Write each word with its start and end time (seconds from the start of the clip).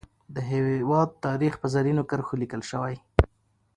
د 0.35 0.35
هیواد 0.49 1.09
تاریخ 1.25 1.53
په 1.61 1.67
زرینو 1.73 2.03
کرښو 2.09 2.39
لیکل 2.41 2.61
شوی. 2.69 2.95